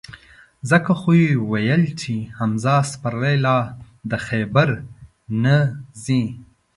ځکه 0.69 0.91
خو 0.99 1.09
یې 1.21 1.29
ویل 1.51 1.83
چې: 2.01 2.13
حمزه 2.37 2.75
سپرلی 2.91 3.35
لا 3.45 3.57
د 4.09 4.11
خیبره 4.25 4.77
نه 5.43 5.57
ځي. 6.03 6.21